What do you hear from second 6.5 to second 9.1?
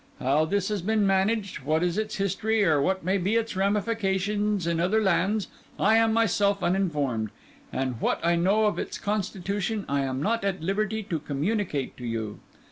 uninformed; and what I know of its